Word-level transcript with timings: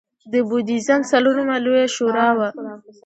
د 0.31 0.33
بودیزم 0.47 1.01
څلورمه 1.11 1.55
لویه 1.65 1.87
شورا 1.95 2.27
وه 2.37 2.49